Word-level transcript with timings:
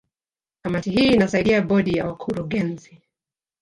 Kamati 0.61 0.91
hii 0.91 1.13
inasaidia 1.13 1.61
Bodi 1.61 1.97
ya 1.97 2.05
Wakurugenzi 2.07 3.01